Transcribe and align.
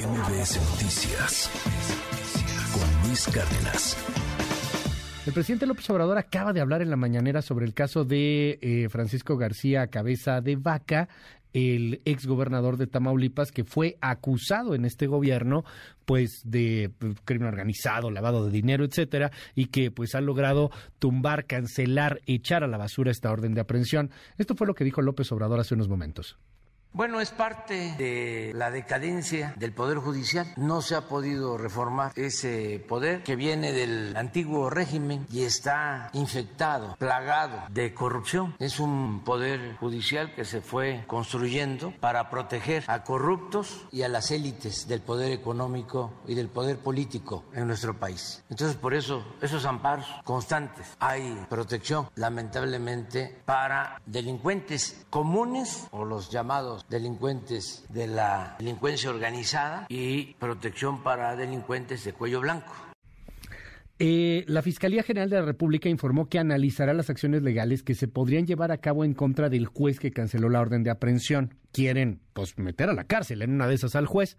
MBS 0.00 0.58
Noticias 0.70 1.50
con 2.72 3.06
Luis 3.06 3.26
Cárdenas. 3.26 3.98
El 5.26 5.34
presidente 5.34 5.66
López 5.66 5.90
Obrador 5.90 6.16
acaba 6.16 6.54
de 6.54 6.62
hablar 6.62 6.80
en 6.80 6.88
la 6.88 6.96
mañanera 6.96 7.42
sobre 7.42 7.66
el 7.66 7.74
caso 7.74 8.06
de 8.06 8.58
eh, 8.62 8.88
Francisco 8.88 9.36
García 9.36 9.88
Cabeza 9.88 10.40
de 10.40 10.56
Vaca, 10.56 11.10
el 11.52 12.00
exgobernador 12.06 12.78
de 12.78 12.86
Tamaulipas, 12.86 13.52
que 13.52 13.64
fue 13.64 13.98
acusado 14.00 14.74
en 14.74 14.86
este 14.86 15.06
gobierno, 15.06 15.64
pues, 16.06 16.40
de 16.44 16.90
pues, 16.98 17.16
crimen 17.26 17.48
organizado, 17.48 18.10
lavado 18.10 18.46
de 18.46 18.52
dinero, 18.52 18.86
etcétera, 18.86 19.30
y 19.54 19.66
que 19.66 19.90
pues 19.90 20.14
ha 20.14 20.22
logrado 20.22 20.70
tumbar, 20.98 21.44
cancelar, 21.44 22.22
echar 22.24 22.64
a 22.64 22.68
la 22.68 22.78
basura 22.78 23.10
esta 23.10 23.30
orden 23.30 23.52
de 23.52 23.60
aprehensión. 23.60 24.10
Esto 24.38 24.54
fue 24.54 24.66
lo 24.66 24.74
que 24.74 24.84
dijo 24.84 25.02
López 25.02 25.30
Obrador 25.30 25.60
hace 25.60 25.74
unos 25.74 25.88
momentos. 25.88 26.38
Bueno, 26.92 27.20
es 27.20 27.30
parte 27.30 27.94
de 27.98 28.50
la 28.52 28.72
decadencia 28.72 29.54
del 29.56 29.72
Poder 29.72 29.98
Judicial. 29.98 30.52
No 30.56 30.82
se 30.82 30.96
ha 30.96 31.02
podido 31.02 31.56
reformar 31.56 32.10
ese 32.16 32.84
poder 32.88 33.22
que 33.22 33.36
viene 33.36 33.72
del 33.72 34.16
antiguo 34.16 34.70
régimen 34.70 35.24
y 35.30 35.44
está 35.44 36.10
infectado, 36.14 36.96
plagado 36.98 37.62
de 37.70 37.94
corrupción. 37.94 38.56
Es 38.58 38.80
un 38.80 39.22
Poder 39.24 39.76
Judicial 39.76 40.34
que 40.34 40.44
se 40.44 40.60
fue 40.60 41.04
construyendo 41.06 41.94
para 42.00 42.28
proteger 42.28 42.82
a 42.88 43.04
corruptos 43.04 43.86
y 43.92 44.02
a 44.02 44.08
las 44.08 44.32
élites 44.32 44.88
del 44.88 45.00
poder 45.00 45.30
económico 45.30 46.12
y 46.26 46.34
del 46.34 46.48
poder 46.48 46.78
político 46.78 47.44
en 47.54 47.68
nuestro 47.68 48.00
país. 48.00 48.42
Entonces, 48.50 48.76
por 48.76 48.94
eso, 48.94 49.24
esos 49.40 49.64
amparos 49.64 50.06
constantes. 50.24 50.88
Hay 50.98 51.46
protección, 51.48 52.08
lamentablemente, 52.16 53.42
para 53.44 54.02
delincuentes 54.06 55.06
comunes 55.08 55.86
o 55.92 56.04
los 56.04 56.30
llamados 56.30 56.79
delincuentes 56.88 57.84
de 57.88 58.06
la 58.06 58.56
delincuencia 58.58 59.10
organizada 59.10 59.86
y 59.88 60.34
protección 60.34 61.02
para 61.02 61.36
delincuentes 61.36 62.04
de 62.04 62.12
cuello 62.12 62.40
blanco. 62.40 62.72
Eh, 64.02 64.44
la 64.48 64.62
Fiscalía 64.62 65.02
General 65.02 65.28
de 65.28 65.36
la 65.36 65.44
República 65.44 65.90
informó 65.90 66.30
que 66.30 66.38
analizará 66.38 66.94
las 66.94 67.10
acciones 67.10 67.42
legales 67.42 67.82
que 67.82 67.94
se 67.94 68.08
podrían 68.08 68.46
llevar 68.46 68.72
a 68.72 68.78
cabo 68.78 69.04
en 69.04 69.12
contra 69.12 69.50
del 69.50 69.66
juez 69.66 70.00
que 70.00 70.10
canceló 70.10 70.48
la 70.48 70.60
orden 70.60 70.82
de 70.82 70.90
aprehensión. 70.90 71.54
Quieren, 71.70 72.22
pues, 72.32 72.56
meter 72.56 72.88
a 72.88 72.94
la 72.94 73.04
cárcel 73.04 73.42
en 73.42 73.52
una 73.52 73.68
de 73.68 73.74
esas 73.74 73.94
al 73.96 74.06
juez. 74.06 74.38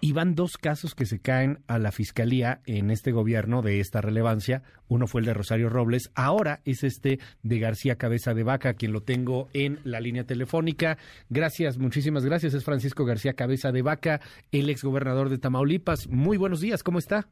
Y 0.00 0.12
van 0.12 0.36
dos 0.36 0.58
casos 0.58 0.94
que 0.94 1.06
se 1.06 1.18
caen 1.18 1.58
a 1.66 1.78
la 1.78 1.90
fiscalía 1.90 2.60
en 2.66 2.90
este 2.90 3.10
gobierno 3.10 3.62
de 3.62 3.80
esta 3.80 4.00
relevancia. 4.00 4.62
Uno 4.86 5.08
fue 5.08 5.22
el 5.22 5.26
de 5.26 5.34
Rosario 5.34 5.68
Robles, 5.68 6.10
ahora 6.14 6.60
es 6.64 6.84
este 6.84 7.18
de 7.42 7.58
García 7.58 7.96
Cabeza 7.96 8.32
de 8.32 8.44
Vaca, 8.44 8.74
quien 8.74 8.92
lo 8.92 9.02
tengo 9.02 9.48
en 9.52 9.80
la 9.82 10.00
línea 10.00 10.24
telefónica. 10.24 10.98
Gracias, 11.30 11.78
muchísimas 11.78 12.24
gracias. 12.24 12.54
Es 12.54 12.64
Francisco 12.64 13.04
García 13.04 13.34
Cabeza 13.34 13.72
de 13.72 13.82
Vaca, 13.82 14.20
el 14.52 14.70
exgobernador 14.70 15.30
de 15.30 15.38
Tamaulipas. 15.38 16.08
Muy 16.08 16.36
buenos 16.36 16.60
días, 16.60 16.82
¿cómo 16.84 16.98
está? 17.00 17.28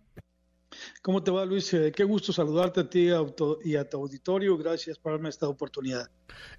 ¿Cómo 1.03 1.23
te 1.23 1.31
va, 1.31 1.45
Luis? 1.45 1.73
Eh, 1.75 1.93
qué 1.95 2.05
gusto 2.05 2.33
saludarte 2.33 2.81
a 2.81 2.91
ti 2.91 3.09
y 3.65 3.77
a 3.77 3.89
tu 3.89 3.97
auditorio. 3.97 4.57
Gracias 4.57 4.99
por 4.99 5.13
darme 5.13 5.29
esta 5.29 5.49
oportunidad. 5.49 6.11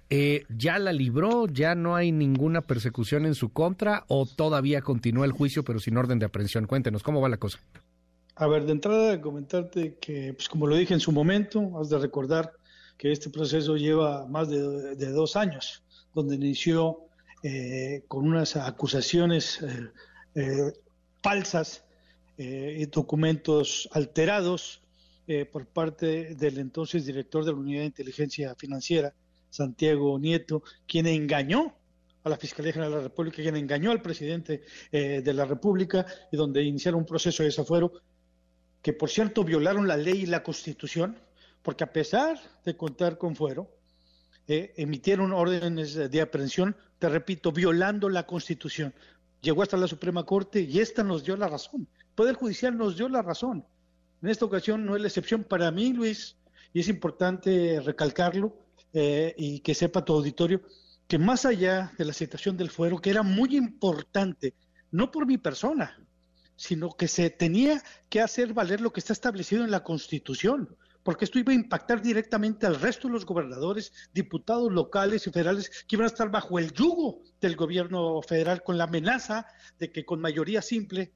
Eh, 0.08 0.44
¿Ya 0.48 0.78
la 0.78 0.92
libró? 0.92 1.46
¿Ya 1.46 1.74
no 1.74 1.94
hay 1.94 2.12
ninguna 2.12 2.62
persecución 2.62 3.26
en 3.26 3.34
su 3.34 3.50
contra? 3.52 4.04
¿O 4.08 4.26
todavía 4.26 4.80
continúa 4.82 5.26
el 5.26 5.32
juicio, 5.32 5.64
pero 5.64 5.78
sin 5.78 5.96
orden 5.96 6.18
de 6.18 6.26
aprehensión? 6.26 6.66
Cuéntenos, 6.66 7.02
¿cómo 7.02 7.20
va 7.20 7.28
la 7.28 7.36
cosa? 7.36 7.58
A 8.36 8.46
ver, 8.46 8.64
de 8.64 8.72
entrada, 8.72 9.20
comentarte 9.20 9.96
que, 10.00 10.32
pues 10.32 10.48
como 10.48 10.66
lo 10.66 10.76
dije 10.76 10.94
en 10.94 11.00
su 11.00 11.12
momento, 11.12 11.78
has 11.80 11.90
de 11.90 11.98
recordar 11.98 12.52
que 12.96 13.12
este 13.12 13.30
proceso 13.30 13.76
lleva 13.76 14.26
más 14.26 14.48
de, 14.48 15.12
dos 15.12 15.36
años, 15.36 15.82
donde 16.14 16.36
inició 16.36 17.00
eh, 17.42 18.04
con 18.08 18.26
unas 18.26 18.56
acusaciones 18.56 19.60
falsas 21.22 21.84
eh, 22.38 22.88
documentos 22.90 23.88
alterados 23.92 24.80
eh, 25.26 25.44
por 25.44 25.66
parte 25.66 26.34
del 26.36 26.58
entonces 26.58 27.04
director 27.04 27.44
de 27.44 27.52
la 27.52 27.58
Unidad 27.58 27.80
de 27.80 27.86
Inteligencia 27.86 28.54
Financiera, 28.54 29.12
Santiago 29.50 30.18
Nieto, 30.18 30.62
quien 30.86 31.06
engañó 31.06 31.74
a 32.24 32.28
la 32.30 32.36
Fiscalía 32.38 32.72
General 32.72 32.92
de 32.92 32.96
la 32.98 33.02
República, 33.02 33.42
quien 33.42 33.56
engañó 33.56 33.90
al 33.90 34.00
presidente 34.00 34.62
eh, 34.90 35.20
de 35.22 35.34
la 35.34 35.44
República 35.44 36.06
y 36.32 36.36
donde 36.36 36.62
iniciaron 36.62 37.00
un 37.00 37.06
proceso 37.06 37.42
de 37.42 37.48
desafuero 37.48 37.92
que, 38.80 38.92
por 38.92 39.10
cierto, 39.10 39.44
violaron 39.44 39.86
la 39.86 39.96
ley 39.96 40.22
y 40.22 40.26
la 40.26 40.42
Constitución, 40.42 41.18
porque 41.62 41.84
a 41.84 41.92
pesar 41.92 42.38
de 42.64 42.76
contar 42.76 43.18
con 43.18 43.36
fuero, 43.36 43.68
eh, 44.46 44.72
emitieron 44.76 45.32
órdenes 45.32 45.94
de 45.94 46.20
aprehensión, 46.20 46.74
te 46.98 47.08
repito, 47.08 47.52
violando 47.52 48.08
la 48.08 48.24
Constitución. 48.24 48.94
Llegó 49.42 49.62
hasta 49.62 49.76
la 49.76 49.88
Suprema 49.88 50.24
Corte 50.24 50.60
y 50.60 50.78
esta 50.78 51.02
nos 51.02 51.22
dio 51.22 51.36
la 51.36 51.48
razón. 51.48 51.86
Poder 52.18 52.34
Judicial 52.34 52.76
nos 52.76 52.96
dio 52.96 53.08
la 53.08 53.22
razón. 53.22 53.64
En 54.22 54.28
esta 54.28 54.44
ocasión 54.44 54.84
no 54.84 54.96
es 54.96 55.02
la 55.02 55.06
excepción 55.06 55.44
para 55.44 55.70
mí, 55.70 55.92
Luis, 55.92 56.36
y 56.72 56.80
es 56.80 56.88
importante 56.88 57.80
recalcarlo 57.80 58.56
eh, 58.92 59.36
y 59.38 59.60
que 59.60 59.72
sepa 59.72 60.04
tu 60.04 60.14
auditorio 60.14 60.60
que 61.06 61.16
más 61.16 61.46
allá 61.46 61.92
de 61.96 62.04
la 62.04 62.12
situación 62.12 62.56
del 62.56 62.70
fuero, 62.70 62.98
que 62.98 63.10
era 63.10 63.22
muy 63.22 63.56
importante, 63.56 64.54
no 64.90 65.12
por 65.12 65.26
mi 65.26 65.38
persona, 65.38 65.96
sino 66.56 66.90
que 66.90 67.06
se 67.06 67.30
tenía 67.30 67.80
que 68.08 68.20
hacer 68.20 68.52
valer 68.52 68.80
lo 68.80 68.92
que 68.92 68.98
está 68.98 69.12
establecido 69.12 69.62
en 69.62 69.70
la 69.70 69.84
Constitución, 69.84 70.76
porque 71.04 71.24
esto 71.24 71.38
iba 71.38 71.52
a 71.52 71.54
impactar 71.54 72.02
directamente 72.02 72.66
al 72.66 72.80
resto 72.80 73.06
de 73.06 73.14
los 73.14 73.26
gobernadores, 73.26 73.92
diputados 74.12 74.72
locales 74.72 75.24
y 75.28 75.30
federales 75.30 75.70
que 75.86 75.94
iban 75.94 76.06
a 76.06 76.08
estar 76.08 76.32
bajo 76.32 76.58
el 76.58 76.72
yugo 76.72 77.22
del 77.40 77.54
gobierno 77.54 78.20
federal 78.22 78.64
con 78.64 78.76
la 78.76 78.84
amenaza 78.84 79.46
de 79.78 79.92
que 79.92 80.04
con 80.04 80.20
mayoría 80.20 80.62
simple 80.62 81.12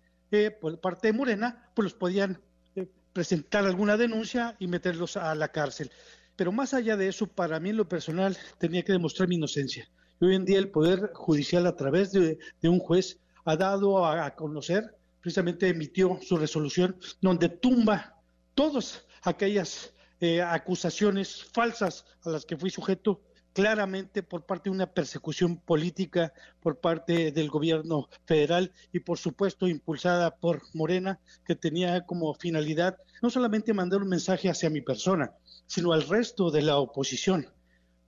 por 0.60 0.81
parte 0.81 1.09
de 1.09 1.12
Morena, 1.12 1.70
pues 1.75 1.84
los 1.84 1.94
podían 1.94 2.41
eh, 2.75 2.88
presentar 3.12 3.66
alguna 3.66 3.97
denuncia 3.97 4.56
y 4.59 4.66
meterlos 4.66 5.16
a 5.16 5.34
la 5.34 5.48
cárcel. 5.48 5.91
Pero 6.37 6.53
más 6.53 6.72
allá 6.72 6.97
de 6.97 7.09
eso, 7.09 7.26
para 7.26 7.60
mí 7.60 7.70
en 7.70 7.76
lo 7.76 7.88
personal 7.88 8.37
tenía 8.59 8.82
que 8.82 8.92
demostrar 8.92 9.28
mi 9.28 9.34
inocencia. 9.34 9.88
Y 10.21 10.25
hoy 10.25 10.34
en 10.34 10.47
día 10.47 10.59
el 10.59 10.71
Poder 10.71 11.10
Judicial 11.12 11.66
a 11.66 11.76
través 11.76 12.12
de, 12.12 12.38
un 12.62 12.78
juez 12.78 13.19
ha 13.44 13.56
dado 13.56 14.06
a, 14.06 14.34
conocer, 14.34 14.97
precisamente 15.21 15.69
emitió 15.69 16.19
su 16.22 16.38
resolución 16.38 16.97
donde 17.21 17.50
tumba 17.50 18.16
todas 18.54 19.04
aquellas 19.25 19.92
eh, 20.21 20.41
acusaciones 20.41 21.44
falsas 21.53 22.06
a 22.22 22.31
las 22.31 22.47
que 22.47 22.56
fui 22.56 22.71
sujeto 22.71 23.21
claramente 23.52 24.22
por 24.22 24.44
parte 24.44 24.70
de 24.70 24.74
una 24.74 24.86
persecución 24.86 25.56
política 25.56 26.32
por 26.60 26.80
parte 26.80 27.32
del 27.32 27.50
gobierno 27.50 28.08
federal 28.24 28.72
y 28.92 29.00
por 29.00 29.18
supuesto 29.18 29.68
impulsada 29.68 30.36
por 30.36 30.62
Morena, 30.74 31.20
que 31.44 31.54
tenía 31.54 32.06
como 32.06 32.34
finalidad 32.34 32.96
no 33.20 33.30
solamente 33.30 33.74
mandar 33.74 34.02
un 34.02 34.08
mensaje 34.08 34.48
hacia 34.48 34.70
mi 34.70 34.80
persona, 34.80 35.32
sino 35.66 35.92
al 35.92 36.08
resto 36.08 36.50
de 36.50 36.62
la 36.62 36.78
oposición, 36.78 37.46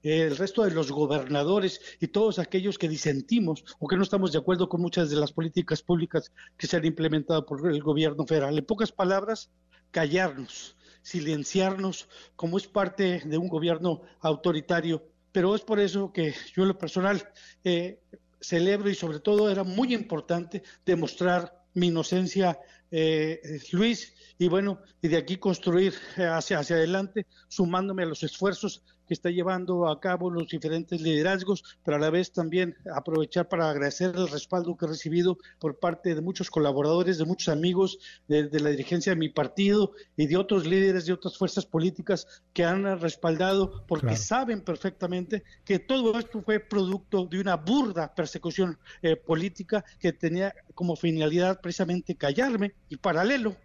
el 0.02 0.36
resto 0.36 0.64
de 0.64 0.70
los 0.70 0.90
gobernadores 0.90 1.80
y 2.00 2.08
todos 2.08 2.38
aquellos 2.38 2.78
que 2.78 2.88
disentimos 2.88 3.64
o 3.78 3.88
que 3.88 3.96
no 3.96 4.02
estamos 4.02 4.32
de 4.32 4.38
acuerdo 4.38 4.68
con 4.68 4.82
muchas 4.82 5.08
de 5.08 5.16
las 5.16 5.32
políticas 5.32 5.82
públicas 5.82 6.30
que 6.58 6.66
se 6.66 6.76
han 6.76 6.84
implementado 6.84 7.46
por 7.46 7.66
el 7.70 7.82
gobierno 7.82 8.26
federal. 8.26 8.58
En 8.58 8.66
pocas 8.66 8.92
palabras, 8.92 9.50
callarnos, 9.90 10.76
silenciarnos 11.02 12.08
como 12.36 12.58
es 12.58 12.66
parte 12.66 13.22
de 13.24 13.38
un 13.38 13.48
gobierno 13.48 14.02
autoritario 14.20 15.13
pero 15.34 15.52
es 15.56 15.62
por 15.62 15.80
eso 15.80 16.12
que 16.12 16.32
yo 16.54 16.62
en 16.62 16.68
lo 16.68 16.78
personal 16.78 17.28
eh, 17.64 17.98
celebro 18.40 18.88
y 18.88 18.94
sobre 18.94 19.18
todo 19.18 19.50
era 19.50 19.64
muy 19.64 19.92
importante 19.92 20.62
demostrar 20.86 21.64
mi 21.74 21.88
inocencia, 21.88 22.60
eh, 22.96 23.60
Luis, 23.72 24.14
y 24.38 24.46
bueno, 24.46 24.78
y 25.02 25.08
de 25.08 25.16
aquí 25.16 25.36
construir 25.36 25.94
hacia, 26.16 26.60
hacia 26.60 26.76
adelante, 26.76 27.26
sumándome 27.48 28.04
a 28.04 28.06
los 28.06 28.22
esfuerzos 28.22 28.84
que 29.06 29.14
está 29.14 29.30
llevando 29.30 29.88
a 29.88 30.00
cabo 30.00 30.30
los 30.30 30.48
diferentes 30.48 31.00
liderazgos, 31.00 31.62
pero 31.84 31.96
a 31.96 32.00
la 32.00 32.10
vez 32.10 32.32
también 32.32 32.76
aprovechar 32.94 33.48
para 33.48 33.70
agradecer 33.70 34.14
el 34.14 34.28
respaldo 34.28 34.76
que 34.76 34.86
he 34.86 34.88
recibido 34.88 35.38
por 35.58 35.78
parte 35.78 36.14
de 36.14 36.20
muchos 36.20 36.50
colaboradores, 36.50 37.18
de 37.18 37.24
muchos 37.24 37.48
amigos 37.48 37.98
de, 38.28 38.48
la 38.60 38.70
dirigencia 38.70 39.12
de 39.12 39.18
mi 39.18 39.28
partido 39.28 39.92
y 40.16 40.26
de 40.26 40.36
otros 40.36 40.66
líderes 40.66 41.06
de 41.06 41.12
otras 41.12 41.36
fuerzas 41.36 41.66
políticas 41.66 42.42
que 42.52 42.64
han 42.64 43.00
respaldado 43.00 43.84
porque 43.86 44.16
saben 44.16 44.62
perfectamente 44.62 45.44
que 45.64 45.78
todo 45.78 46.18
esto 46.18 46.42
fue 46.42 46.60
producto 46.60 47.26
de 47.26 47.40
una 47.40 47.56
burda 47.56 48.14
persecución 48.14 48.78
eh, 49.02 49.16
política 49.16 49.84
que 49.98 50.12
tenía 50.12 50.54
como 50.74 50.96
finalidad 50.96 51.60
precisamente 51.60 52.14
callarme 52.14 52.74
y 52.94 52.96
paralelo 52.96 53.56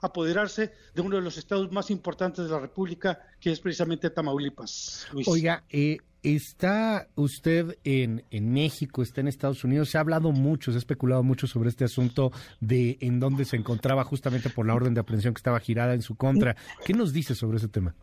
apoderarse 0.00 0.72
de 0.94 1.00
uno 1.00 1.16
de 1.16 1.22
los 1.22 1.38
estados 1.38 1.72
más 1.72 1.90
importantes 1.90 2.44
de 2.44 2.50
la 2.50 2.60
República, 2.60 3.20
que 3.40 3.50
es 3.50 3.60
precisamente 3.60 4.10
Tamaulipas. 4.10 5.06
Oiga, 5.26 5.64
eh, 5.70 5.96
está 6.22 7.08
usted 7.14 7.78
en, 7.84 8.22
en 8.30 8.52
México, 8.52 9.02
está 9.02 9.22
en 9.22 9.28
Estados 9.28 9.64
Unidos, 9.64 9.88
se 9.88 9.96
ha 9.96 10.02
hablado 10.02 10.30
mucho, 10.30 10.72
se 10.72 10.76
ha 10.76 10.78
especulado 10.78 11.22
mucho 11.22 11.46
sobre 11.46 11.70
este 11.70 11.84
asunto 11.84 12.32
de 12.60 12.98
en 13.00 13.18
dónde 13.18 13.46
se 13.46 13.56
encontraba 13.56 14.04
justamente 14.04 14.50
por 14.50 14.66
la 14.66 14.74
orden 14.74 14.92
de 14.92 15.00
aprehensión 15.00 15.32
que 15.32 15.38
estaba 15.38 15.58
girada 15.60 15.94
en 15.94 16.02
su 16.02 16.16
contra. 16.16 16.54
¿Qué 16.84 16.92
nos 16.92 17.14
dice 17.14 17.34
sobre 17.34 17.56
ese 17.56 17.68
tema? 17.68 17.94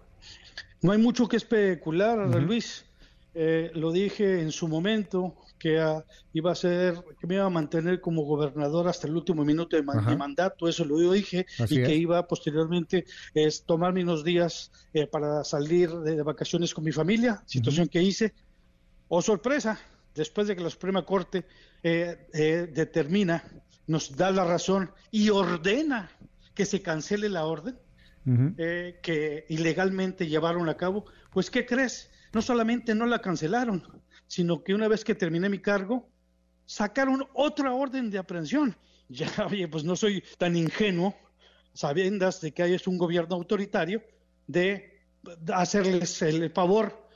No 0.81 0.91
hay 0.91 0.97
mucho 0.97 1.27
que 1.27 1.37
especular, 1.37 2.17
Luis. 2.41 2.85
Eh, 3.33 3.71
lo 3.75 3.93
dije 3.93 4.41
en 4.41 4.51
su 4.51 4.67
momento 4.67 5.35
que 5.57 5.79
ah, 5.79 6.03
iba 6.33 6.51
a 6.51 6.55
ser, 6.55 7.01
que 7.17 7.27
me 7.27 7.35
iba 7.35 7.45
a 7.45 7.49
mantener 7.49 8.01
como 8.01 8.23
gobernador 8.23 8.89
hasta 8.89 9.07
el 9.07 9.15
último 9.15 9.45
minuto 9.45 9.77
de 9.77 9.83
mi 9.83 10.15
mandato, 10.17 10.67
eso 10.67 10.83
lo 10.83 11.11
dije, 11.11 11.45
y 11.69 11.81
que 11.81 11.95
iba 11.95 12.27
posteriormente 12.27 13.05
es 13.33 13.63
tomarme 13.63 14.03
unos 14.03 14.25
días 14.25 14.71
eh, 14.93 15.07
para 15.07 15.45
salir 15.45 15.91
de, 15.91 16.21
vacaciones 16.23 16.73
con 16.73 16.83
mi 16.83 16.91
familia, 16.91 17.41
situación 17.45 17.87
que 17.87 18.01
hice. 18.01 18.33
O 19.07 19.17
oh, 19.17 19.21
sorpresa, 19.21 19.79
después 20.13 20.47
de 20.47 20.55
que 20.55 20.63
la 20.63 20.69
Suprema 20.69 21.05
Corte 21.05 21.45
eh, 21.83 22.27
determina, 22.73 23.43
nos 23.87 24.15
da 24.15 24.31
la 24.31 24.43
razón 24.43 24.91
y 25.09 25.29
ordena 25.29 26.11
que 26.53 26.65
se 26.65 26.81
cancele 26.81 27.29
la 27.29 27.45
orden 27.45 27.77
que 28.23 29.45
ilegalmente 29.49 30.27
llevaron 30.27 30.69
a 30.69 30.77
cabo, 30.77 31.05
pues 31.31 31.49
¿qué 31.49 31.65
crees? 31.65 32.11
No 32.33 32.41
solamente 32.41 32.95
no 32.95 33.05
la 33.05 33.19
cancelaron, 33.19 33.83
sino 34.27 34.63
que 34.63 34.73
una 34.73 34.87
vez 34.87 35.03
que 35.03 35.15
terminé 35.15 35.49
mi 35.49 35.59
cargo, 35.59 36.07
sacaron 36.65 37.27
otra 37.33 37.73
orden 37.73 38.09
de 38.09 38.17
aprehensión. 38.17 38.75
Ya, 39.13 39.29
oye, 39.45 39.67
pues 39.67 39.83
no 39.83 39.97
soy 39.97 40.23
tan 40.37 40.55
ingenuo, 40.55 41.13
sabiendas 41.73 42.39
de 42.39 42.53
que 42.53 42.63
hay 42.63 42.75
es 42.75 42.87
un 42.87 42.97
gobierno 42.97 43.35
autoritario, 43.35 44.01
de 44.47 45.01
hacerles 45.53 46.21
el 46.21 46.49
favor 46.51 47.09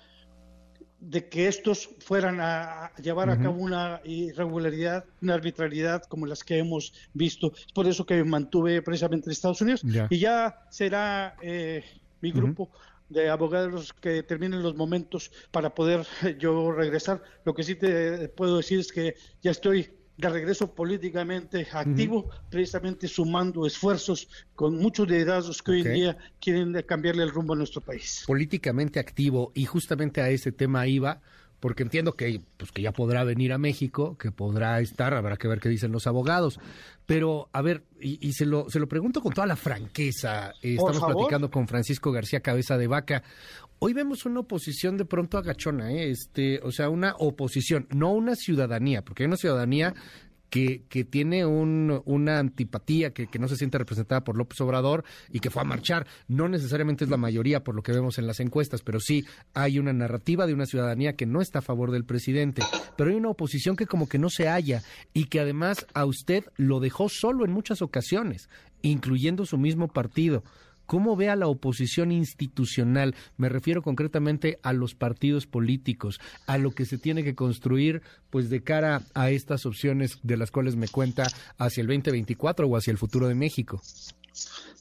de 0.99 1.29
que 1.29 1.47
estos 1.47 1.89
fueran 1.99 2.39
a 2.41 2.91
llevar 3.01 3.29
a 3.29 3.37
cabo 3.37 3.61
una 3.61 4.01
irregularidad, 4.03 5.05
una 5.21 5.35
arbitrariedad 5.35 6.03
como 6.03 6.25
las 6.25 6.43
que 6.43 6.57
hemos 6.57 6.93
visto. 7.13 7.53
Es 7.55 7.71
por 7.73 7.87
eso 7.87 8.05
que 8.05 8.21
mantuve 8.25 8.81
precisamente 8.81 9.27
en 9.27 9.31
Estados 9.31 9.61
Unidos. 9.61 9.81
Y 10.09 10.19
ya 10.19 10.65
será 10.69 11.35
eh, 11.41 11.83
mi 12.21 12.31
grupo 12.31 12.71
de 13.09 13.29
abogados 13.29 13.93
que 13.93 14.23
terminen 14.23 14.63
los 14.63 14.75
momentos 14.75 15.31
para 15.51 15.73
poder 15.73 16.05
yo 16.39 16.71
regresar. 16.71 17.21
Lo 17.43 17.53
que 17.53 17.63
sí 17.63 17.75
te 17.75 18.29
puedo 18.29 18.57
decir 18.57 18.79
es 18.79 18.91
que 18.91 19.15
ya 19.41 19.51
estoy 19.51 19.89
de 20.17 20.29
regreso 20.29 20.73
políticamente 20.73 21.67
activo, 21.71 22.29
precisamente 22.49 23.07
sumando 23.07 23.65
esfuerzos 23.65 24.29
con 24.55 24.77
muchos 24.77 25.09
liderazgos 25.09 25.61
que 25.61 25.71
hoy 25.71 25.81
en 25.81 25.93
día 25.93 26.17
quieren 26.39 26.73
cambiarle 26.83 27.23
el 27.23 27.31
rumbo 27.31 27.53
a 27.53 27.57
nuestro 27.57 27.81
país. 27.81 28.23
Políticamente 28.25 28.99
activo 28.99 29.51
y 29.53 29.65
justamente 29.65 30.21
a 30.21 30.29
ese 30.29 30.51
tema 30.51 30.87
iba 30.87 31.21
porque 31.65 31.81
entiendo 31.81 32.13
que, 32.13 32.41
pues, 32.57 32.71
que 32.71 32.83
ya 32.83 32.91
podrá 32.91 33.23
venir 33.23 33.51
a 33.51 33.57
México, 33.57 34.19
que 34.19 34.31
podrá 34.31 34.79
estar, 34.81 35.15
habrá 35.15 35.35
que 35.35 35.47
ver 35.47 35.59
qué 35.59 35.67
dicen 35.67 35.91
los 35.91 36.05
abogados. 36.05 36.59
Pero, 37.07 37.49
a 37.53 37.63
ver, 37.63 37.81
y, 37.99 38.33
se, 38.33 38.45
lo, 38.45 38.69
se 38.69 38.77
lo 38.77 38.87
pregunto 38.87 39.19
con 39.19 39.33
toda 39.33 39.47
la 39.47 39.55
franqueza, 39.55 40.51
eh, 40.61 40.75
estamos 40.75 40.99
platicando 40.99 41.49
con 41.49 41.67
Francisco 41.67 42.11
García 42.11 42.41
Cabeza 42.41 42.77
de 42.77 42.85
Vaca. 42.85 43.23
Hoy 43.79 43.93
vemos 43.93 44.27
una 44.27 44.41
oposición 44.41 44.95
de 44.95 45.05
pronto 45.05 45.39
agachona, 45.39 45.91
¿eh? 45.91 46.11
este, 46.11 46.59
o 46.61 46.71
sea, 46.71 46.89
una 46.89 47.15
oposición, 47.17 47.87
no 47.89 48.11
una 48.11 48.35
ciudadanía, 48.35 49.03
porque 49.03 49.23
hay 49.23 49.27
una 49.27 49.37
ciudadanía 49.37 49.95
que, 50.49 50.83
que 50.89 51.03
tiene 51.03 51.45
un, 51.45 52.01
una 52.05 52.39
antipatía, 52.39 53.13
que, 53.13 53.27
que, 53.27 53.39
no 53.39 53.47
se 53.47 53.57
siente 53.57 53.77
representada 53.77 54.23
por 54.23 54.37
López 54.37 54.59
Obrador 54.61 55.03
y 55.31 55.39
que 55.39 55.49
fue 55.49 55.61
a 55.61 55.65
marchar. 55.65 56.07
No 56.27 56.47
necesariamente 56.47 57.03
es 57.03 57.09
la 57.09 57.17
mayoría 57.17 57.63
por 57.63 57.75
lo 57.75 57.83
que 57.83 57.91
vemos 57.91 58.17
en 58.17 58.27
las 58.27 58.39
encuestas, 58.39 58.81
pero 58.81 58.99
sí 58.99 59.25
hay 59.53 59.79
una 59.79 59.93
narrativa 59.93 60.47
de 60.47 60.53
una 60.53 60.65
ciudadanía 60.65 61.15
que 61.15 61.25
no 61.25 61.41
está 61.41 61.59
a 61.59 61.61
favor 61.61 61.91
del 61.91 62.05
presidente. 62.05 62.61
Pero 62.95 63.09
hay 63.09 63.15
una 63.15 63.29
oposición 63.29 63.75
que 63.75 63.85
como 63.85 64.07
que 64.07 64.19
no 64.19 64.29
se 64.29 64.47
halla 64.47 64.81
y 65.13 65.25
que 65.25 65.39
además 65.39 65.85
a 65.93 66.05
usted 66.05 66.45
lo 66.55 66.79
dejó 66.79 67.09
solo 67.09 67.45
en 67.45 67.51
muchas 67.51 67.81
ocasiones, 67.81 68.49
incluyendo 68.81 69.45
su 69.45 69.57
mismo 69.57 69.87
partido. 69.87 70.43
¿Cómo 70.85 71.15
ve 71.15 71.29
a 71.29 71.35
la 71.35 71.47
oposición 71.47 72.11
institucional? 72.11 73.15
Me 73.37 73.49
refiero 73.49 73.81
concretamente 73.81 74.59
a 74.63 74.73
los 74.73 74.95
partidos 74.95 75.47
políticos, 75.47 76.19
a 76.47 76.57
lo 76.57 76.71
que 76.71 76.85
se 76.85 76.97
tiene 76.97 77.23
que 77.23 77.35
construir 77.35 78.01
pues 78.29 78.49
de 78.49 78.63
cara 78.63 79.03
a 79.13 79.29
estas 79.29 79.65
opciones 79.65 80.19
de 80.23 80.37
las 80.37 80.51
cuales 80.51 80.75
me 80.75 80.87
cuenta 80.87 81.27
hacia 81.57 81.81
el 81.81 81.87
2024 81.87 82.67
o 82.67 82.77
hacia 82.77 82.91
el 82.91 82.97
futuro 82.97 83.27
de 83.27 83.35
México. 83.35 83.81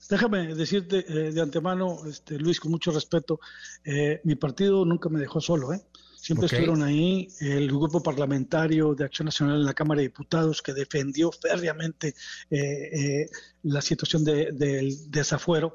Déjame 0.09 0.55
decirte 0.55 1.05
eh, 1.09 1.33
de 1.33 1.41
antemano, 1.41 2.05
este, 2.07 2.39
Luis, 2.39 2.61
con 2.61 2.71
mucho 2.71 2.91
respeto, 2.91 3.41
eh, 3.85 4.21
mi 4.25 4.35
partido 4.35 4.85
nunca 4.85 5.09
me 5.09 5.19
dejó 5.19 5.41
solo, 5.41 5.73
¿eh? 5.73 5.81
Siempre 6.25 6.47
estuvieron 6.47 6.82
ahí 6.82 7.29
el 7.41 7.69
grupo 7.69 8.03
parlamentario 8.03 8.94
de 8.94 9.05
Acción 9.05 9.26
Nacional 9.26 9.56
en 9.56 9.67
la 9.67 9.75
Cámara 9.75 9.99
de 9.99 10.09
Diputados 10.09 10.62
que 10.62 10.73
defendió 10.73 11.31
férreamente 11.31 12.15
la 13.62 13.82
situación 13.82 14.25
del 14.25 15.11
desafuero 15.11 15.75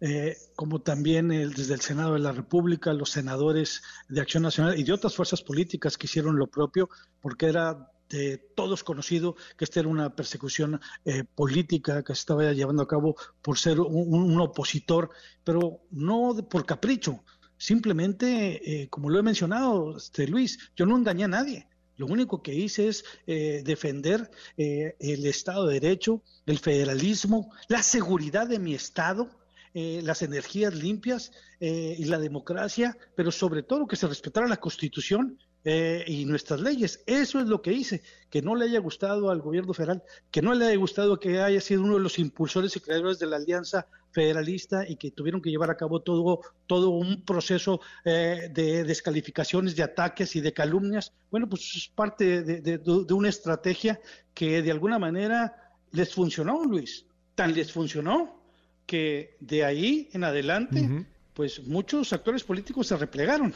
eh, 0.00 0.36
como 0.54 0.80
también 0.80 1.32
el, 1.32 1.54
desde 1.54 1.74
el 1.74 1.80
Senado 1.80 2.12
de 2.12 2.20
la 2.20 2.30
República, 2.30 2.92
los 2.92 3.10
senadores 3.10 3.82
de 4.08 4.20
Acción 4.20 4.44
Nacional 4.44 4.78
y 4.78 4.84
de 4.84 4.92
otras 4.92 5.14
fuerzas 5.14 5.42
políticas 5.42 5.98
que 5.98 6.06
hicieron 6.06 6.38
lo 6.38 6.46
propio, 6.46 6.88
porque 7.20 7.46
era 7.46 7.90
de 8.08 8.38
todos 8.54 8.84
conocido 8.84 9.34
que 9.56 9.64
esta 9.64 9.80
era 9.80 9.88
una 9.88 10.14
persecución 10.14 10.80
eh, 11.04 11.24
política 11.24 12.02
que 12.02 12.14
se 12.14 12.20
estaba 12.20 12.52
llevando 12.52 12.82
a 12.82 12.88
cabo 12.88 13.16
por 13.42 13.58
ser 13.58 13.80
un, 13.80 14.40
opositor, 14.40 15.10
pero 15.44 15.80
no 15.90 16.34
por 16.48 16.64
capricho. 16.64 17.24
Simplemente, 17.58 18.82
eh, 18.82 18.88
como 18.88 19.10
lo 19.10 19.18
he 19.18 19.22
mencionado, 19.22 19.96
este, 19.96 20.26
Luis, 20.26 20.58
yo 20.74 20.86
no 20.86 20.96
engañé 20.96 21.24
a 21.24 21.28
nadie. 21.28 21.66
Lo 21.96 22.06
único 22.06 22.42
que 22.42 22.54
hice 22.54 22.86
es 22.86 23.04
defender 23.26 24.30
el 24.56 25.26
Estado 25.26 25.66
de 25.66 25.80
Derecho, 25.80 26.22
el 26.46 26.60
federalismo, 26.60 27.50
la 27.66 27.82
seguridad 27.82 28.46
de 28.46 28.60
mi 28.60 28.72
Estado, 28.72 29.28
eh, 29.74 30.00
las 30.02 30.22
energías 30.22 30.74
limpias 30.74 31.30
eh, 31.60 31.94
y 31.98 32.04
la 32.06 32.18
democracia, 32.18 32.96
pero 33.14 33.30
sobre 33.30 33.62
todo 33.62 33.86
que 33.86 33.96
se 33.96 34.08
respetara 34.08 34.48
la 34.48 34.56
Constitución 34.56 35.38
eh, 35.64 36.04
y 36.06 36.24
nuestras 36.24 36.60
leyes. 36.60 37.02
Eso 37.06 37.38
es 37.38 37.46
lo 37.46 37.60
que 37.60 37.72
hice. 37.72 38.02
Que 38.30 38.40
no 38.40 38.56
le 38.56 38.64
haya 38.64 38.80
gustado 38.80 39.30
al 39.30 39.40
gobierno 39.40 39.74
federal, 39.74 40.02
que 40.30 40.42
no 40.42 40.54
le 40.54 40.66
haya 40.66 40.76
gustado 40.76 41.20
que 41.20 41.40
haya 41.40 41.60
sido 41.60 41.82
uno 41.82 41.94
de 41.94 42.00
los 42.00 42.18
impulsores 42.18 42.74
y 42.76 42.80
creadores 42.80 43.18
de 43.18 43.26
la 43.26 43.36
Alianza 43.36 43.86
Federalista 44.10 44.88
y 44.88 44.96
que 44.96 45.10
tuvieron 45.10 45.40
que 45.40 45.50
llevar 45.50 45.70
a 45.70 45.76
cabo 45.76 46.00
todo, 46.00 46.40
todo 46.66 46.90
un 46.90 47.22
proceso 47.22 47.80
de 48.04 48.84
descalificaciones, 48.84 49.76
de 49.76 49.82
ataques 49.82 50.36
y 50.36 50.40
de 50.40 50.52
calumnias. 50.52 51.12
Bueno, 51.30 51.48
pues 51.48 51.76
es 51.76 51.88
parte 51.88 52.42
de 52.42 53.14
una 53.14 53.28
estrategia 53.28 54.00
que 54.34 54.62
de 54.62 54.70
alguna 54.70 54.98
manera 54.98 55.74
les 55.92 56.14
funcionó, 56.14 56.64
Luis. 56.64 57.04
Tan 57.34 57.54
les 57.54 57.70
funcionó 57.72 58.42
que 58.86 59.36
de 59.40 59.64
ahí 59.64 60.08
en 60.12 60.24
adelante, 60.24 61.06
pues 61.34 61.64
muchos 61.66 62.12
actores 62.12 62.42
políticos 62.42 62.86
se 62.86 62.96
replegaron. 62.96 63.54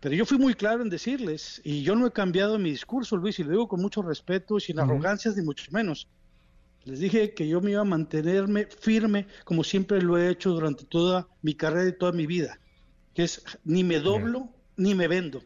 Pero 0.00 0.14
yo 0.14 0.24
fui 0.24 0.38
muy 0.38 0.54
claro 0.54 0.82
en 0.82 0.88
decirles, 0.88 1.60
y 1.62 1.82
yo 1.82 1.94
no 1.94 2.06
he 2.06 2.10
cambiado 2.10 2.58
mi 2.58 2.70
discurso, 2.70 3.16
Luis, 3.16 3.38
y 3.38 3.44
lo 3.44 3.50
digo 3.50 3.68
con 3.68 3.82
mucho 3.82 4.00
respeto, 4.00 4.58
sin 4.58 4.78
arrogancias 4.78 5.36
ni 5.36 5.42
mucho 5.42 5.64
menos. 5.72 6.08
Les 6.84 6.98
dije 6.98 7.34
que 7.34 7.46
yo 7.46 7.60
me 7.60 7.72
iba 7.72 7.82
a 7.82 7.84
mantenerme 7.84 8.66
firme, 8.66 9.26
como 9.44 9.64
siempre 9.64 10.00
lo 10.00 10.16
he 10.16 10.30
hecho 10.30 10.50
durante 10.50 10.84
toda 10.84 11.28
mi 11.42 11.54
carrera 11.54 11.88
y 11.88 11.98
toda 11.98 12.12
mi 12.12 12.26
vida, 12.26 12.58
que 13.14 13.24
es 13.24 13.42
ni 13.64 13.84
me 13.84 14.00
doblo 14.00 14.48
ni 14.76 14.94
me 14.94 15.06
vendo. 15.06 15.42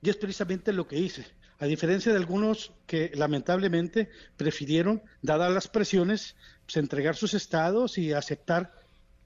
Y 0.00 0.10
es 0.10 0.16
precisamente 0.16 0.72
lo 0.72 0.86
que 0.86 0.98
hice. 0.98 1.26
A 1.58 1.66
diferencia 1.66 2.12
de 2.12 2.18
algunos 2.18 2.72
que 2.86 3.10
lamentablemente 3.14 4.10
prefirieron, 4.36 5.02
dadas 5.22 5.52
las 5.52 5.68
presiones, 5.68 6.36
pues, 6.66 6.76
entregar 6.76 7.16
sus 7.16 7.34
estados 7.34 7.98
y 7.98 8.12
aceptar 8.12 8.72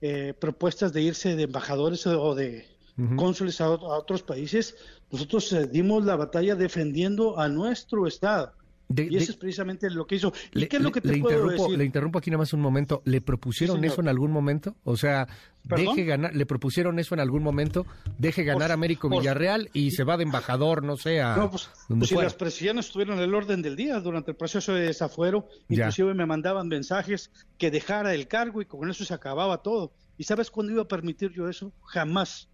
eh, 0.00 0.32
propuestas 0.40 0.92
de 0.92 1.02
irse 1.02 1.36
de 1.36 1.42
embajadores 1.42 2.06
o 2.06 2.34
de 2.34 2.66
cónsules 3.16 3.60
a, 3.60 3.70
otros 3.70 4.22
países, 4.22 4.76
nosotros 5.10 5.52
eh, 5.52 5.66
dimos 5.66 6.04
la 6.04 6.16
batalla 6.16 6.54
defendiendo 6.54 7.38
a 7.38 7.48
nuestro 7.48 8.06
estado 8.06 8.52
y 8.96 9.16
eso 9.16 9.32
es 9.32 9.36
precisamente 9.36 9.88
lo 9.90 10.06
que 10.06 10.16
hizo. 10.16 10.32
¿Y 10.52 10.66
qué 10.66 10.76
es 10.76 10.82
lo 10.82 10.90
que 10.90 11.00
te 11.00 11.16
puedo 11.18 11.48
decir? 11.48 11.78
Le 11.78 11.84
interrumpo 11.84 12.18
aquí 12.18 12.30
nada 12.30 12.38
más 12.38 12.52
un 12.52 12.60
momento. 12.60 13.02
¿Le 13.04 13.20
propusieron 13.20 13.84
eso 13.84 14.00
en 14.00 14.08
algún 14.08 14.32
momento? 14.32 14.74
O 14.84 14.96
sea, 14.96 15.28
deje 15.62 16.04
ganar, 16.04 16.34
¿le 16.34 16.46
propusieron 16.46 16.98
eso 16.98 17.14
en 17.14 17.20
algún 17.20 17.42
momento? 17.42 17.86
Deje 18.18 18.42
ganar 18.42 18.70
a 18.70 18.74
Américo 18.74 19.08
Villarreal 19.08 19.70
y 19.72 19.92
se 19.92 20.04
va 20.04 20.16
de 20.16 20.24
embajador, 20.24 20.82
no 20.82 20.96
sé, 20.96 21.20
a 21.20 21.36
no, 21.36 21.50
pues, 21.50 21.70
pues 21.88 22.08
si 22.08 22.14
las 22.16 22.34
presiones 22.34 22.86
estuvieron 22.86 23.18
en 23.18 23.24
el 23.24 23.34
orden 23.34 23.62
del 23.62 23.76
día 23.76 24.00
durante 24.00 24.32
el 24.32 24.36
proceso 24.36 24.74
de 24.74 24.82
desafuero, 24.82 25.46
inclusive 25.68 26.14
me 26.14 26.26
mandaban 26.26 26.68
mensajes 26.68 27.30
que 27.58 27.70
dejara 27.70 28.14
el 28.14 28.26
cargo 28.26 28.60
y 28.60 28.64
con 28.64 28.90
eso 28.90 29.04
se 29.04 29.14
acababa 29.14 29.58
todo. 29.58 29.92
¿Y 30.18 30.24
sabes 30.24 30.50
cuándo 30.50 30.72
iba 30.72 30.82
a 30.82 30.88
permitir 30.88 31.32
yo 31.32 31.48
eso? 31.48 31.72
Jamás 31.82 32.48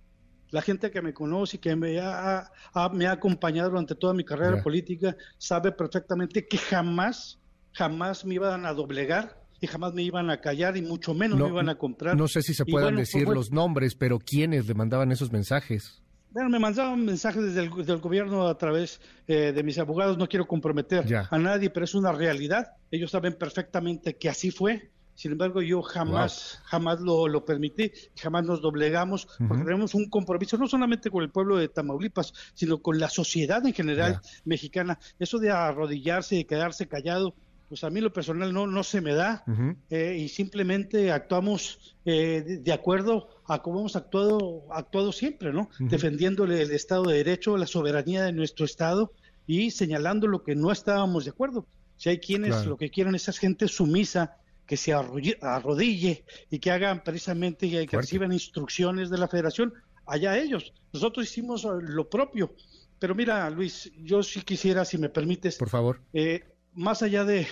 la 0.51 0.63
gente 0.63 0.91
que 0.91 1.03
me 1.03 1.13
conoce 1.13 1.57
y 1.57 1.61
que 1.61 1.75
me 1.77 1.99
ha, 2.01 2.51
me 2.93 3.07
ha 3.07 3.13
acompañado 3.13 3.71
durante 3.71 3.95
toda 3.95 4.15
mi 4.15 4.25
carrera 4.25 4.63
política 4.63 5.17
sabe 5.39 5.73
perfectamente 5.73 6.47
que 6.47 6.59
jamás, 6.59 7.39
jamás 7.73 8.25
me 8.25 8.35
iban 8.35 8.67
a 8.67 8.73
doblegar 8.73 9.43
y 9.61 9.67
jamás 9.67 9.95
me 9.95 10.03
iban 10.03 10.31
a 10.31 10.41
callar 10.41 10.77
y 10.77 10.83
mucho 10.83 11.15
menos 11.15 11.39
me 11.39 11.49
iban 11.49 11.69
a 11.69 11.77
comprar. 11.77 12.17
No 12.17 12.29
sé 12.29 12.43
si 12.43 12.55
se 12.55 12.65
puedan 12.65 12.95
pues 12.95 13.13
decir 13.13 13.29
los 13.29 13.51
nombres, 13.51 13.95
pero 13.95 14.19
¿quiénes 14.19 14.67
le 14.67 14.75
mandaban 14.75 15.13
esos 15.13 15.33
mensajes? 15.33 16.03
Bueno, 16.31 16.51
me 16.51 16.59
mandaban 16.59 17.03
mensajes 17.03 17.43
desde 17.43 17.63
el 17.63 17.99
gobierno 17.99 18.47
a 18.47 18.59
través 18.59 19.01
eh, 19.27 19.53
de 19.53 19.63
mis 19.63 19.79
abogados, 19.79 20.19
no 20.19 20.29
quiero 20.29 20.47
comprometer 20.47 21.07
a 21.31 21.39
nadie, 21.39 21.71
pero 21.71 21.85
es 21.85 21.95
una 21.95 22.13
realidad. 22.13 22.73
Ellos 22.91 23.11
saben 23.11 23.35
perfectamente 23.35 24.17
que 24.17 24.29
así 24.29 24.51
fue 24.51 24.91
Sin 25.17 25.33
embargo, 25.33 25.63
yo 25.63 25.83
jamás, 25.83 26.61
jamás 26.65 27.01
lo, 27.01 27.27
lo, 27.27 27.45
permití, 27.45 27.91
jamás 28.17 28.45
nos 28.45 28.61
doblegamos, 28.61 29.27
porque 29.49 29.65
tenemos 29.65 29.95
un 29.95 30.11
compromiso 30.11 30.59
no 30.59 30.69
solamente 30.69 31.11
con 31.11 31.23
el 31.23 31.31
pueblo 31.31 31.57
de 31.57 31.69
Tamaulipas, 31.69 32.35
sino 32.55 32.79
con 32.79 33.01
la 33.01 33.09
sociedad 33.09 33.65
en 33.67 33.73
general 33.73 34.21
mexicana. 34.45 34.99
Eso 35.19 35.39
de 35.39 35.51
arrodillarse 35.51 36.37
y 36.37 36.45
quedarse 36.45 36.87
callado, 36.87 37.35
pues 37.69 37.83
a 37.83 37.91
mí 37.91 38.01
lo 38.01 38.13
personal 38.13 38.53
no, 38.53 38.67
no 38.67 38.85
se 38.85 39.01
me 39.01 39.15
da 39.15 39.43
eh, 39.91 40.19
y 40.21 40.29
simplemente 40.29 41.11
actuamos 41.11 41.97
eh, 42.05 42.61
de, 42.63 42.73
acuerdo 42.73 43.29
a 43.47 43.63
cómo 43.63 43.81
hemos 43.81 43.97
actuado, 43.97 44.65
actuado 44.71 45.13
siempre, 45.13 45.53
¿no? 45.53 45.71
Defendiéndole 45.79 46.63
el 46.63 46.71
Estado 46.73 47.05
de 47.05 47.17
Derecho, 47.17 47.57
la 47.57 47.67
soberanía 47.67 48.23
de 48.23 48.33
nuestro 48.33 48.67
Estado 48.67 49.13
y 49.47 49.71
señalando 49.71 50.27
lo 50.27 50.43
que 50.43 50.55
no 50.55 50.71
estábamos 50.71 51.25
de 51.25 51.31
acuerdo. 51.31 51.67
Si 51.97 52.11
hay 52.11 52.19
quienes 52.19 52.67
lo 52.67 52.77
que 52.77 52.91
quieren 52.91 53.15
es 53.15 53.29
esa 53.29 53.41
gente 53.41 53.67
sumisa 53.67 54.37
que 54.67 54.77
se 54.77 54.93
arrodille 54.93 56.25
y 56.51 56.59
que 56.59 56.71
hagan 56.71 57.03
precisamente 57.05 57.67
y 57.67 57.87
que 57.87 57.97
reciban 57.97 58.33
instrucciones 58.33 59.11
de 59.11 59.19
la 59.19 59.29
federación, 59.29 59.73
allá 60.07 60.37
ellos. 60.39 60.73
Nosotros 60.93 61.27
hicimos 61.27 61.65
lo 61.65 62.09
propio. 62.09 62.55
Pero 62.99 63.15
mira, 63.15 63.49
Luis, 63.51 63.93
yo 63.99 64.23
sí 64.23 64.43
quisiera, 64.43 64.85
si 64.85 64.99
me 64.99 65.09
permites, 65.09 65.57
por 65.57 65.69
favor, 65.69 66.01
eh, 66.13 66.45
más 66.73 67.03
allá 67.03 67.25
de 67.25 67.47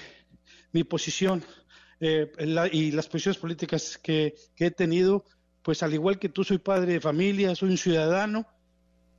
mi 0.73 0.85
posición 0.85 1.45
eh, 2.01 2.31
y 2.73 2.91
las 2.93 3.07
posiciones 3.07 3.39
políticas 3.39 3.99
que, 3.99 4.35
he 4.57 4.71
tenido, 4.71 5.25
pues 5.63 5.83
al 5.83 5.95
igual 5.95 6.19
que 6.19 6.29
tú 6.29 6.45
soy 6.45 6.59
padre 6.59 6.95
de 6.95 7.01
familia, 7.01 7.55
soy 7.55 7.71
un 7.71 7.79
ciudadano, 7.79 8.47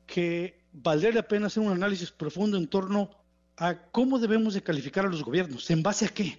que 0.05 0.65
valdría 0.71 1.11
la 1.11 1.27
pena 1.27 1.47
hacer 1.47 1.63
un 1.63 1.71
análisis 1.71 2.11
profundo 2.11 2.57
en 2.57 2.67
torno 2.67 3.11
a 3.57 3.89
cómo 3.91 4.19
debemos 4.19 4.53
de 4.53 4.63
calificar 4.63 5.05
a 5.05 5.09
los 5.09 5.23
gobiernos, 5.23 5.69
en 5.69 5.81
base 5.81 6.05
a 6.05 6.09
qué. 6.09 6.37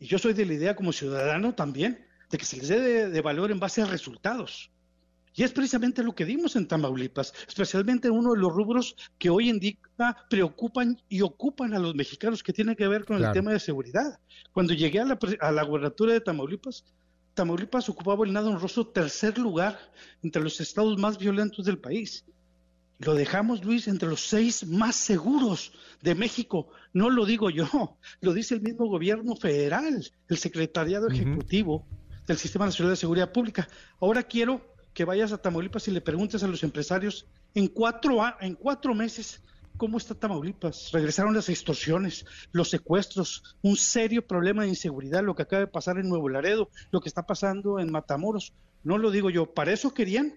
Y 0.00 0.06
yo 0.06 0.18
soy 0.18 0.32
de 0.32 0.46
la 0.46 0.54
idea 0.54 0.76
como 0.76 0.92
ciudadano 0.92 1.54
también 1.54 2.06
de 2.30 2.38
que 2.38 2.44
se 2.44 2.56
les 2.58 2.68
dé 2.68 3.08
de 3.08 3.20
valor 3.20 3.50
en 3.50 3.58
base 3.58 3.82
a 3.82 3.86
resultados. 3.86 4.70
Y 5.34 5.44
es 5.44 5.52
precisamente 5.52 6.02
lo 6.02 6.14
que 6.14 6.24
dimos 6.24 6.56
en 6.56 6.66
Tamaulipas, 6.66 7.32
especialmente 7.46 8.10
uno 8.10 8.32
de 8.32 8.40
los 8.40 8.52
rubros 8.52 8.96
que 9.18 9.30
hoy 9.30 9.48
en 9.48 9.60
día 9.60 9.76
preocupan 10.28 11.00
y 11.08 11.20
ocupan 11.20 11.74
a 11.74 11.78
los 11.78 11.94
mexicanos 11.94 12.42
que 12.42 12.52
tiene 12.52 12.74
que 12.74 12.88
ver 12.88 13.04
con 13.04 13.22
el 13.22 13.32
tema 13.32 13.52
de 13.52 13.60
seguridad. 13.60 14.18
Cuando 14.52 14.74
llegué 14.74 14.98
a 14.98 15.04
la, 15.04 15.18
a 15.40 15.52
la 15.52 15.62
gubernatura 15.62 16.12
de 16.12 16.20
Tamaulipas, 16.20 16.84
Tamaulipas 17.34 17.88
ocupaba 17.88 18.26
el 18.26 18.32
nada 18.32 18.50
honroso 18.50 18.88
tercer 18.88 19.38
lugar 19.38 19.78
entre 20.24 20.42
los 20.42 20.60
estados 20.60 20.98
más 20.98 21.18
violentos 21.18 21.66
del 21.66 21.78
país. 21.78 22.24
Lo 22.98 23.14
dejamos, 23.14 23.64
Luis, 23.64 23.86
entre 23.86 24.08
los 24.08 24.26
seis 24.26 24.66
más 24.66 24.96
seguros 24.96 25.72
de 26.02 26.16
México. 26.16 26.68
No 26.92 27.10
lo 27.10 27.26
digo 27.26 27.48
yo, 27.48 27.96
lo 28.20 28.32
dice 28.32 28.54
el 28.54 28.60
mismo 28.60 28.86
gobierno 28.86 29.36
federal, 29.36 30.04
el 30.28 30.36
secretariado 30.36 31.08
ejecutivo 31.08 31.86
del 32.26 32.38
Sistema 32.38 32.66
Nacional 32.66 32.92
de 32.92 32.96
Seguridad 32.96 33.32
Pública. 33.32 33.68
Ahora 34.00 34.24
quiero 34.24 34.74
que 34.94 35.04
vayas 35.04 35.32
a 35.32 35.38
Tamaulipas 35.38 35.86
y 35.86 35.92
le 35.92 36.00
preguntes 36.00 36.42
a 36.42 36.48
los 36.48 36.64
empresarios 36.64 37.26
en 37.54 37.68
cuatro, 37.68 38.18
en 38.40 38.54
cuatro 38.54 38.94
meses 38.94 39.42
cómo 39.76 39.96
está 39.96 40.16
Tamaulipas. 40.16 40.90
Regresaron 40.90 41.34
las 41.34 41.48
extorsiones, 41.48 42.26
los 42.50 42.68
secuestros, 42.68 43.56
un 43.62 43.76
serio 43.76 44.26
problema 44.26 44.62
de 44.62 44.70
inseguridad, 44.70 45.22
lo 45.22 45.36
que 45.36 45.42
acaba 45.42 45.60
de 45.60 45.68
pasar 45.68 45.98
en 45.98 46.08
Nuevo 46.08 46.28
Laredo, 46.28 46.68
lo 46.90 47.00
que 47.00 47.08
está 47.08 47.26
pasando 47.26 47.78
en 47.78 47.92
Matamoros. 47.92 48.52
No 48.82 48.98
lo 48.98 49.12
digo 49.12 49.30
yo, 49.30 49.46
para 49.54 49.72
eso 49.72 49.94
querían 49.94 50.34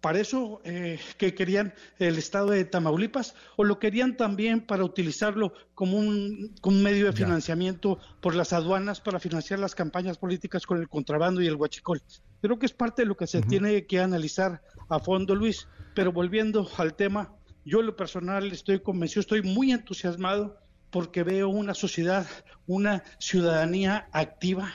para 0.00 0.20
eso 0.20 0.60
eh, 0.64 1.00
que 1.16 1.34
querían 1.34 1.74
el 1.98 2.18
estado 2.18 2.50
de 2.50 2.64
Tamaulipas 2.64 3.34
o 3.56 3.64
lo 3.64 3.78
querían 3.78 4.16
también 4.16 4.60
para 4.60 4.84
utilizarlo 4.84 5.52
como 5.74 5.98
un, 5.98 6.54
medio 6.64 7.06
de 7.06 7.12
financiamiento 7.12 7.98
por 8.20 8.34
las 8.34 8.52
aduanas 8.52 9.00
para 9.00 9.18
financiar 9.18 9.58
las 9.58 9.74
campañas 9.74 10.18
políticas 10.18 10.66
con 10.66 10.78
el 10.78 10.88
contrabando 10.88 11.40
y 11.40 11.46
el 11.46 11.56
huachicol. 11.56 12.00
Creo 12.40 12.58
que 12.58 12.66
es 12.66 12.72
parte 12.72 13.02
de 13.02 13.06
lo 13.06 13.16
que 13.16 13.26
se 13.26 13.42
tiene 13.42 13.86
que 13.86 14.00
analizar 14.00 14.62
a 14.88 15.00
fondo, 15.00 15.34
Luis. 15.34 15.66
Pero 15.94 16.12
volviendo 16.12 16.68
al 16.76 16.94
tema, 16.94 17.34
yo 17.64 17.80
en 17.80 17.86
lo 17.86 17.96
personal 17.96 18.52
estoy 18.52 18.80
convencido, 18.80 19.20
estoy 19.20 19.42
muy 19.42 19.72
entusiasmado 19.72 20.60
porque 20.90 21.24
veo 21.24 21.48
una 21.48 21.74
sociedad, 21.74 22.26
una 22.66 23.02
ciudadanía 23.18 24.08
activa 24.12 24.74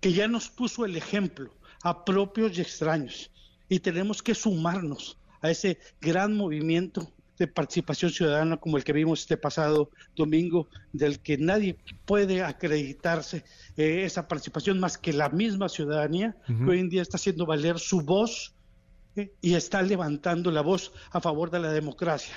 que 0.00 0.12
ya 0.12 0.28
nos 0.28 0.48
puso 0.48 0.84
el 0.84 0.96
ejemplo 0.96 1.52
a 1.82 2.04
propios 2.04 2.56
y 2.56 2.60
extraños 2.60 3.30
y 3.70 3.80
tenemos 3.80 4.22
que 4.22 4.34
sumarnos 4.34 5.16
a 5.40 5.50
ese 5.50 5.78
gran 6.02 6.36
movimiento 6.36 7.10
de 7.38 7.46
participación 7.46 8.10
ciudadana 8.10 8.58
como 8.58 8.76
el 8.76 8.84
que 8.84 8.92
vimos 8.92 9.20
este 9.20 9.38
pasado 9.38 9.90
domingo, 10.14 10.68
del 10.92 11.20
que 11.20 11.38
nadie 11.38 11.78
puede 12.04 12.42
acreditarse 12.42 13.44
eh, 13.78 14.02
esa 14.04 14.28
participación 14.28 14.78
más 14.78 14.98
que 14.98 15.14
la 15.14 15.30
misma 15.30 15.70
ciudadanía, 15.70 16.36
que 16.46 16.70
hoy 16.70 16.80
en 16.80 16.90
día 16.90 17.00
está 17.00 17.16
haciendo 17.16 17.46
valer 17.46 17.78
su 17.78 18.02
voz 18.02 18.54
eh, 19.16 19.32
y 19.40 19.54
está 19.54 19.80
levantando 19.80 20.50
la 20.50 20.60
voz 20.60 20.92
a 21.12 21.20
favor 21.22 21.50
de 21.50 21.60
la 21.60 21.72
democracia. 21.72 22.34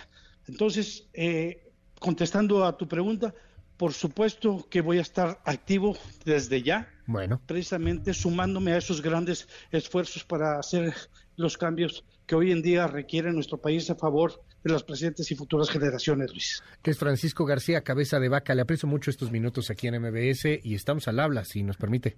Entonces, 0.48 1.10
eh, 1.14 1.70
contestando 2.00 2.64
a 2.64 2.78
tu 2.78 2.88
pregunta, 2.88 3.34
por 3.78 3.94
supuesto 3.94 4.68
que 4.70 4.82
voy 4.82 4.98
a 4.98 5.02
estar 5.02 5.42
activo 5.46 5.98
desde 6.26 6.62
ya, 6.62 6.90
bueno. 7.06 7.42
precisamente 7.46 8.14
sumándome 8.14 8.74
a 8.74 8.78
esos 8.78 9.02
grandes 9.02 9.48
esfuerzos 9.72 10.24
para 10.24 10.60
hacer 10.60 10.94
los 11.36 11.58
cambios 11.58 12.04
que 12.26 12.36
hoy 12.36 12.52
en 12.52 12.62
día 12.62 12.88
requiere 12.88 13.32
nuestro 13.34 13.58
país 13.58 13.90
a 13.90 13.96
favor 13.96 14.42
de 14.64 14.72
las 14.72 14.84
presentes 14.84 15.30
y 15.32 15.36
futuras 15.36 15.70
generaciones, 15.70 16.32
Luis. 16.32 16.64
Es 16.84 16.98
Francisco 16.98 17.46
García, 17.46 17.82
cabeza 17.82 18.20
de 18.20 18.30
vaca. 18.30 18.56
Le 18.56 18.62
aprecio 18.62 18.88
mucho 18.88 19.12
estos 19.12 19.32
minutos 19.32 19.70
aquí 19.70 19.88
en 19.88 20.02
MBS 20.02 20.46
y 20.64 20.76
estamos 20.76 21.08
al 21.08 21.20
habla, 21.20 21.44
si 21.44 21.64
nos 21.64 21.76
permite. 21.76 22.18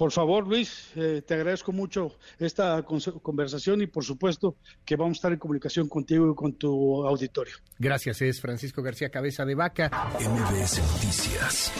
Por 0.00 0.12
favor, 0.12 0.48
Luis, 0.48 0.92
eh, 0.96 1.20
te 1.26 1.34
agradezco 1.34 1.72
mucho 1.72 2.16
esta 2.38 2.82
conversación 3.20 3.82
y 3.82 3.86
por 3.86 4.02
supuesto 4.02 4.56
que 4.82 4.96
vamos 4.96 5.10
a 5.10 5.18
estar 5.18 5.32
en 5.32 5.38
comunicación 5.38 5.90
contigo 5.90 6.32
y 6.32 6.34
con 6.34 6.54
tu 6.54 7.06
auditorio. 7.06 7.56
Gracias, 7.78 8.22
es 8.22 8.40
Francisco 8.40 8.82
García, 8.82 9.10
cabeza 9.10 9.44
de 9.44 9.54
vaca. 9.54 9.90
MBS 10.18 10.78
Noticias 10.78 11.70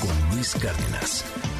con 0.00 0.34
Luis 0.34 0.52
Cárdenas. 0.56 1.55